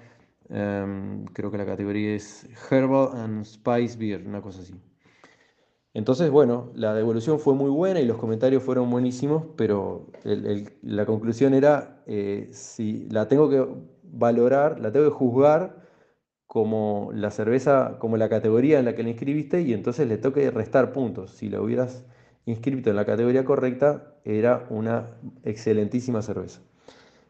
em, 0.50 1.26
creo 1.26 1.52
que 1.52 1.58
la 1.58 1.66
categoría 1.66 2.16
es 2.16 2.48
Herbal 2.72 3.10
and 3.16 3.46
Spice 3.46 3.98
Beer, 3.98 4.26
una 4.26 4.42
cosa 4.42 4.62
así. 4.62 4.74
Entonces, 5.94 6.30
bueno, 6.30 6.72
la 6.76 6.94
devolución 6.94 7.40
fue 7.40 7.56
muy 7.56 7.70
buena 7.70 8.00
y 8.00 8.06
los 8.06 8.18
comentarios 8.18 8.62
fueron 8.64 8.90
buenísimos, 8.92 9.46
pero 9.56 10.08
la 10.82 11.06
conclusión 11.06 11.54
era, 11.54 12.04
eh, 12.06 12.50
si 12.52 13.08
la 13.10 13.28
tengo 13.28 13.50
que 13.50 13.66
valorar, 14.04 14.80
la 14.80 14.92
tengo 14.92 15.06
que 15.06 15.16
juzgar 15.16 15.88
como 16.48 17.12
la 17.14 17.32
cerveza, 17.32 17.98
como 18.00 18.18
la 18.18 18.30
categoría 18.30 18.80
en 18.80 18.86
la 18.86 18.96
que 18.96 19.04
la 19.04 19.10
inscribiste 19.10 19.62
y 19.62 19.74
entonces 19.74 20.08
le 20.08 20.18
toque 20.18 20.50
restar 20.52 20.92
puntos. 20.94 21.32
Si 21.32 21.50
la 21.50 21.62
hubieras 21.62 22.06
inscrito 22.46 22.90
en 22.90 22.96
la 22.96 23.06
categoría 23.06 23.46
correcta, 23.46 24.16
era 24.26 24.68
una 24.70 25.12
excelentísima 25.44 26.22
cerveza. 26.22 26.62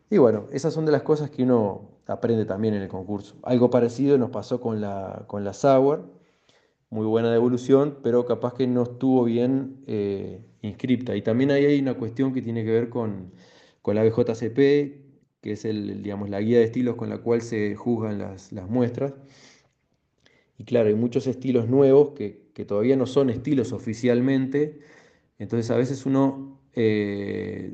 Y 0.10 0.17
bueno, 0.17 0.48
esas 0.52 0.74
son 0.74 0.86
de 0.86 0.91
las 0.91 1.04
cosas 1.04 1.30
que 1.30 1.43
uno 1.43 2.00
aprende 2.08 2.45
también 2.45 2.74
en 2.74 2.82
el 2.82 2.89
concurso. 2.89 3.36
Algo 3.43 3.69
parecido 3.69 4.17
nos 4.17 4.32
pasó 4.32 4.60
con 4.60 4.82
la, 4.82 5.24
con 5.28 5.43
la 5.43 5.54
Sour 5.54 6.19
muy 6.89 7.06
buena 7.06 7.32
devolución, 7.32 7.99
pero 8.04 8.25
capaz 8.25 8.54
que 8.56 8.67
no 8.67 8.84
estuvo 8.84 9.23
bien 9.23 9.84
eh, 9.88 10.41
inscripta. 10.62 11.15
Y 11.15 11.21
también 11.21 11.52
ahí 11.52 11.65
hay 11.65 11.80
una 11.80 11.95
cuestión 11.95 12.34
que 12.34 12.41
tiene 12.41 12.63
que 12.63 12.71
ver 12.71 12.89
con, 12.89 13.32
la 13.86 14.04
BJCP, 14.04 14.56
que 15.41 15.52
es 15.54 15.65
el, 15.65 16.04
digamos, 16.04 16.30
la 16.30 16.41
guía 16.41 16.60
de 16.60 16.65
estilos 16.65 16.95
con 16.95 17.10
la 17.10 17.19
cual 17.19 17.41
se 17.41 17.75
juzgan 17.75 18.19
las, 18.19 18.52
muestras. 18.69 19.13
Y 20.58 20.65
claro, 20.65 20.89
hay 20.89 20.95
muchos 20.95 21.25
estilos 21.28 21.67
nuevos 21.67 22.12
que, 22.12 22.49
todavía 22.67 22.97
no 22.97 23.06
son 23.06 23.30
estilos 23.30 23.71
oficialmente. 23.71 24.80
Entonces 25.39 25.71
a 25.71 25.78
veces 25.78 26.06
uno, 26.06 26.60
eh, 26.73 27.73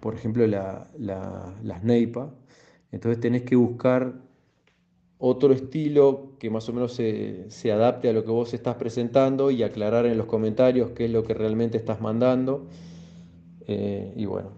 por 0.00 0.14
ejemplo, 0.14 0.44
la, 0.46 0.90
las 0.98 1.84
NEIPA, 1.84 2.34
entonces 2.90 3.20
tenés 3.20 3.42
que 3.42 3.56
buscar 3.56 4.20
otro 5.26 5.54
estilo 5.54 6.34
que 6.38 6.50
más 6.50 6.68
o 6.68 6.74
menos 6.74 6.92
se, 6.92 7.72
adapte 7.72 8.10
a 8.10 8.12
lo 8.12 8.24
que 8.24 8.30
vos 8.30 8.52
estás 8.52 8.74
presentando 8.74 9.50
y 9.50 9.62
aclarar 9.62 10.04
en 10.04 10.18
los 10.18 10.26
comentarios 10.26 10.90
qué 10.90 11.06
es 11.06 11.10
lo 11.10 11.22
que 11.22 11.32
realmente 11.32 11.78
estás 11.78 12.02
mandando. 12.02 12.66
Eh, 13.66 14.12
y 14.16 14.26
bueno, 14.26 14.50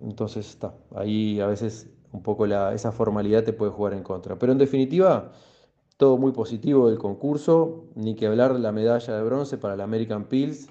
entonces 0.00 0.48
está. 0.48 0.74
Ahí 0.94 1.38
a 1.40 1.46
veces 1.46 1.90
un 2.12 2.22
poco 2.22 2.46
la, 2.46 2.72
esa 2.72 2.92
formalidad 2.92 3.44
te 3.44 3.52
puede 3.52 3.72
jugar 3.72 3.92
en 3.92 4.02
contra. 4.02 4.38
Pero 4.38 4.52
en 4.52 4.58
definitiva, 4.58 5.32
todo 5.98 6.16
muy 6.16 6.32
positivo 6.32 6.88
del 6.88 6.96
concurso. 6.96 7.84
Ni 7.94 8.14
que 8.14 8.26
hablar 8.26 8.54
de 8.54 8.60
la 8.60 8.72
medalla 8.72 9.14
de 9.14 9.22
bronce 9.22 9.58
para 9.58 9.76
la 9.76 9.84
American 9.84 10.24
Pills. 10.24 10.70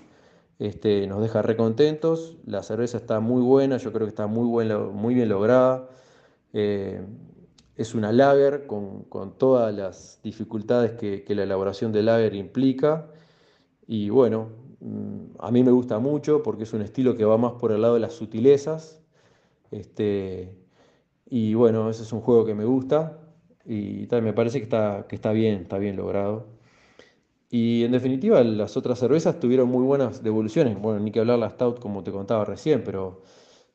Este, 0.58 1.05
nos 1.05 1.21
deja 1.21 1.43
recontentos. 1.43 2.36
La 2.47 2.63
cerveza 2.63 2.97
está 2.97 3.19
muy 3.19 3.43
buena, 3.43 3.77
yo 3.77 3.93
creo 3.93 4.08
que 4.08 4.10
está 4.10 4.25
muy, 4.25 4.65
muy 4.91 5.13
bien 5.13 5.29
lograda. 5.29 5.88
Eh, 6.51 7.05
es 7.77 7.93
una 7.93 8.11
lager 8.11 8.67
con, 8.67 9.05
todas 9.38 9.73
las 9.75 10.19
dificultades 10.23 10.93
que, 10.93 11.23
la 11.35 11.43
elaboración 11.43 11.91
de 11.91 12.03
lager 12.03 12.35
implica. 12.35 13.07
Y 13.88 14.09
bueno, 14.09 14.49
mm, 14.79 15.35
a 15.39 15.51
mí 15.51 15.63
me 15.63 15.71
gusta 15.71 15.99
mucho 15.99 16.43
porque 16.43 16.63
es 16.63 16.73
un 16.73 16.81
estilo 16.81 17.15
que 17.15 17.25
va 17.25 17.38
más 17.38 17.53
por 17.53 17.71
el 17.71 17.81
lado 17.81 17.95
de 17.95 17.99
las 18.01 18.13
sutilezas. 18.13 19.01
Este, 19.71 20.55
y 21.29 21.53
bueno, 21.55 21.89
ese 21.89 22.03
es 22.03 22.13
un 22.13 22.21
juego 22.21 22.45
que 22.45 22.55
me 22.55 22.65
gusta 22.65 23.19
y 23.65 24.07
me 24.11 24.33
parece 24.33 24.59
que 24.59 24.65
está, 24.65 25.05
que 25.09 25.15
está 25.15 25.31
bien, 25.31 25.61
está 25.61 25.77
bien 25.77 25.95
logrado. 25.97 26.47
Y 27.49 27.83
en 27.83 27.91
definitiva, 27.91 28.43
las 28.43 28.77
otras 28.77 28.99
cervezas 28.99 29.39
tuvieron 29.39 29.69
muy 29.69 29.83
buenas 29.83 30.23
devoluciones. 30.23 30.79
Bueno, 30.81 30.99
ni 30.99 31.11
que 31.11 31.19
hablar 31.19 31.39
la 31.39 31.49
Stout 31.49 31.79
como 31.79 32.03
te 32.03 32.11
contaba 32.11 32.45
recién, 32.45 32.83
pero 32.83 33.23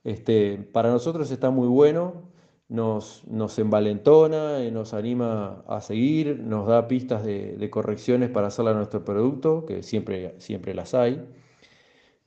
este, 0.05 0.59
para 0.59 0.91
nosotros 0.91 1.31
está 1.31 1.51
muy 1.51 1.69
bueno 1.69 2.30
nos, 2.71 3.27
nos 3.27 3.59
envalentona, 3.59 4.61
nos 4.71 4.95
anima 4.95 5.65
a 5.67 5.81
seguir, 5.81 6.39
nos 6.39 6.69
da 6.69 6.87
pistas 6.89 7.25
de, 7.25 7.69
correcciones 7.71 8.31
para 8.31 8.47
hacerla 8.47 8.71
a 8.71 8.75
nuestro 8.75 9.05
producto, 9.05 9.67
que 9.67 9.83
siempre, 9.83 10.37
siempre 10.39 10.73
las 10.75 10.95
hay. 10.95 11.21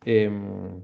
Em, 0.05 0.81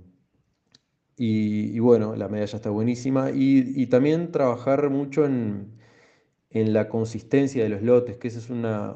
y, 1.18 1.78
bueno, 1.80 2.16
la 2.16 2.30
medalla 2.30 2.56
está 2.56 2.70
buenísima. 2.70 3.32
Y, 3.32 3.88
también 3.88 4.32
trabajar 4.32 4.90
mucho 4.90 5.26
en, 5.26 5.78
la 6.52 6.90
consistencia 6.90 7.64
de 7.64 7.70
los 7.70 7.82
lotes, 7.82 8.18
que 8.18 8.30
esa 8.30 8.40
es 8.40 8.50
una, 8.50 8.96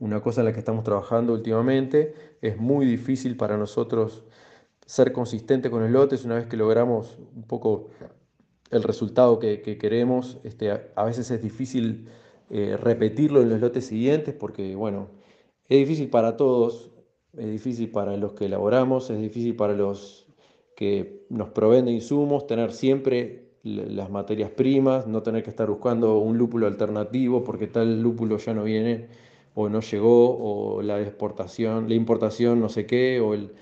una 0.00 0.20
cosa 0.22 0.40
en 0.40 0.46
la 0.46 0.52
que 0.54 0.58
estamos 0.60 0.84
trabajando 0.84 1.34
últimamente. 1.34 2.14
Es 2.40 2.56
muy 2.58 2.86
difícil 2.86 3.36
para 3.36 3.58
nosotros 3.58 4.24
ser 4.86 5.12
consistente 5.12 5.70
con 5.70 5.82
los 5.82 5.90
lotes 5.90 6.24
una 6.24 6.36
vez 6.36 6.46
que 6.46 6.56
logramos 6.56 7.18
un 7.36 7.44
poco 7.46 7.90
el 8.70 8.82
resultado 8.82 9.38
que, 9.38 9.60
queremos. 9.78 10.38
Este, 10.44 10.70
a, 10.70 11.04
veces 11.04 11.30
es 11.30 11.42
difícil 11.42 12.08
eh, 12.50 12.76
repetirlo 12.76 13.42
en 13.42 13.50
los 13.50 13.60
lotes 13.60 13.86
siguientes 13.86 14.34
porque, 14.34 14.74
bueno, 14.74 15.08
es 15.68 15.78
difícil 15.78 16.10
para 16.10 16.36
todos, 16.36 16.90
es 17.36 17.50
difícil 17.50 17.90
para 17.90 18.16
los 18.16 18.32
que 18.32 18.46
elaboramos, 18.46 19.10
es 19.10 19.20
difícil 19.20 19.56
para 19.56 19.74
los 19.74 20.26
que 20.76 21.26
nos 21.28 21.50
proveen 21.50 21.86
de 21.86 21.92
insumos, 21.92 22.46
tener 22.46 22.72
siempre 22.72 23.48
las 23.64 24.10
materias 24.10 24.50
primas, 24.50 25.06
no 25.06 25.22
tener 25.22 25.42
que 25.42 25.50
estar 25.50 25.68
buscando 25.68 26.18
un 26.18 26.38
lúpulo 26.38 26.66
alternativo 26.66 27.44
porque 27.44 27.66
tal 27.66 28.00
lúpulo 28.00 28.38
ya 28.38 28.54
no 28.54 28.64
viene 28.64 29.08
o 29.54 29.68
no 29.68 29.80
llegó, 29.80 30.38
o 30.38 30.82
la 30.82 31.00
exportación, 31.00 31.88
la 31.88 31.94
importación 31.96 32.60
no 32.60 32.68
sé 32.68 32.86
qué, 32.86 33.20
o 33.20 33.34
el, 33.34 33.52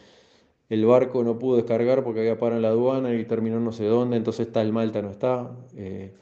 el 0.68 0.84
barco 0.84 1.22
no 1.22 1.38
pudo 1.38 1.56
descargar 1.56 2.02
porque 2.02 2.20
había 2.20 2.38
parado 2.38 2.56
en 2.56 2.62
la 2.62 2.68
aduana 2.68 3.14
y 3.14 3.24
terminó 3.24 3.60
no 3.60 3.72
sé 3.72 3.84
dónde, 3.84 4.16
entonces 4.16 4.48
está 4.48 4.62
el 4.62 4.72
Malta, 4.72 5.02
no 5.02 5.10
está. 5.10 5.50
Eh, 5.76 6.12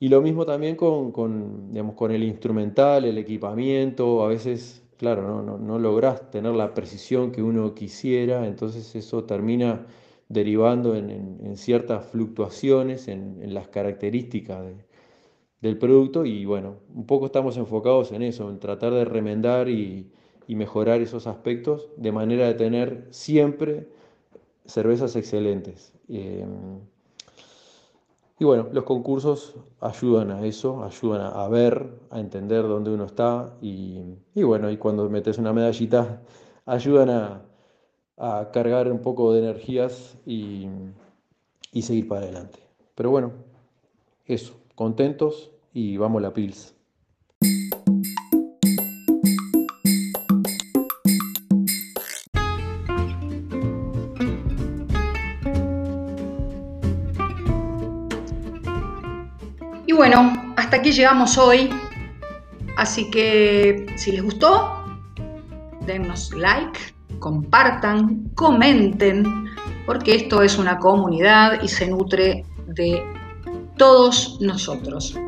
y 0.00 0.08
lo 0.08 0.20
mismo 0.22 0.44
también 0.44 0.76
con, 0.76 1.70
digamos, 1.70 1.94
con 1.94 2.10
el 2.10 2.24
instrumental, 2.24 3.04
el 3.04 3.18
equipamiento, 3.18 4.24
a 4.24 4.28
veces, 4.28 4.82
claro, 4.96 5.22
no, 5.22 5.58
no, 5.58 5.78
no 5.78 6.14
tener 6.30 6.52
la 6.54 6.74
precisión 6.74 7.30
que 7.30 7.42
uno 7.42 7.74
quisiera, 7.74 8.46
entonces 8.46 8.94
eso 8.96 9.24
termina 9.24 9.86
derivando 10.28 10.96
en, 10.96 11.56
ciertas 11.56 12.06
fluctuaciones 12.06 13.06
en, 13.08 13.54
las 13.54 13.68
características 13.68 14.64
del 15.60 15.78
producto 15.78 16.24
y 16.24 16.46
bueno, 16.46 16.76
un 16.94 17.06
poco 17.06 17.26
estamos 17.26 17.56
enfocados 17.56 18.12
en 18.12 18.22
eso, 18.22 18.50
en 18.50 18.58
tratar 18.58 18.94
de 18.94 19.04
remendar 19.04 19.68
y, 19.68 20.10
mejorar 20.54 21.00
esos 21.00 21.26
aspectos 21.26 21.88
de 21.96 22.12
manera 22.12 22.46
de 22.46 22.54
tener 22.54 23.06
siempre 23.10 23.88
cervezas 24.66 25.16
excelentes. 25.16 25.92
Eh, 26.08 26.46
y 28.38 28.44
bueno, 28.44 28.68
los 28.72 28.82
concursos 28.84 29.54
ayudan 29.80 30.32
a 30.32 30.44
eso, 30.44 30.82
ayudan 30.82 31.20
a, 31.20 31.46
ver, 31.48 32.00
a 32.10 32.18
entender 32.18 32.64
dónde 32.64 32.90
uno 32.90 33.04
está 33.04 33.56
y, 33.60 34.02
bueno, 34.34 34.68
y 34.70 34.78
cuando 34.78 35.08
metes 35.08 35.38
una 35.38 35.52
medallita 35.52 36.22
ayudan 36.66 37.10
a, 37.10 37.42
cargar 38.52 38.90
un 38.90 39.00
poco 39.00 39.32
de 39.32 39.40
energías 39.40 40.16
y, 40.26 40.68
y 41.72 41.82
seguir 41.82 42.06
para 42.06 42.22
adelante. 42.22 42.60
Pero 42.94 43.10
bueno, 43.10 43.32
eso, 44.26 44.54
contentos 44.74 45.50
y 45.72 45.96
vamos 45.96 46.20
a 46.20 46.22
la 46.22 46.32
Pils. 46.32 46.74
Bueno, 60.14 60.54
hasta 60.56 60.76
aquí 60.76 60.92
llegamos 60.92 61.38
hoy. 61.38 61.70
Así 62.76 63.10
que 63.10 63.86
si 63.96 64.12
les 64.12 64.22
gustó, 64.22 64.84
dennos 65.86 66.32
like, 66.32 66.78
compartan, 67.18 68.30
comenten, 68.34 69.46
porque 69.86 70.16
esto 70.16 70.42
es 70.42 70.58
una 70.58 70.78
comunidad 70.78 71.62
y 71.62 71.68
se 71.68 71.88
nutre 71.88 72.44
de 72.66 73.02
todos 73.76 74.38
nosotros. 74.40 75.18